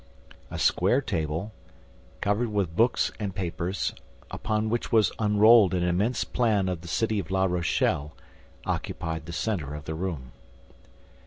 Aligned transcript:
A 0.49 0.57
square 0.57 0.99
table, 0.99 1.51
covered 2.21 2.51
with 2.51 2.75
books 2.75 3.11
and 3.19 3.35
papers, 3.35 3.93
upon 4.31 4.67
which 4.67 4.91
was 4.91 5.11
unrolled 5.19 5.75
an 5.75 5.83
immense 5.83 6.23
plan 6.23 6.67
of 6.67 6.81
the 6.81 6.87
city 6.87 7.19
of 7.19 7.29
La 7.29 7.45
Rochelle, 7.45 8.13
occupied 8.65 9.27
the 9.27 9.31
center 9.31 9.75
of 9.75 9.85
the 9.85 9.93
room. 9.93 10.31